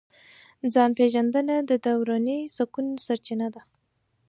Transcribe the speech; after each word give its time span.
ځان 0.73 0.89
پېژندنه 0.97 1.55
د 1.69 1.71
دروني 1.83 2.39
سکون 2.55 2.87
سرچینه 3.05 3.47
ده. 3.53 3.61